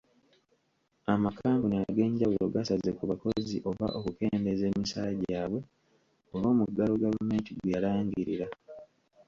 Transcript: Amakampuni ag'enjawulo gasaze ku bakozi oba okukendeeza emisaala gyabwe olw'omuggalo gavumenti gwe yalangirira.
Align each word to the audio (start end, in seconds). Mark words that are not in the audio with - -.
Amakampuni 1.13 1.75
ag'enjawulo 1.87 2.45
gasaze 2.55 2.89
ku 2.97 3.03
bakozi 3.09 3.55
oba 3.69 3.87
okukendeeza 3.97 4.65
emisaala 4.71 5.11
gyabwe 5.23 5.61
olw'omuggalo 6.33 6.93
gavumenti 7.03 7.49
gwe 7.53 7.69
yalangirira. 7.75 8.47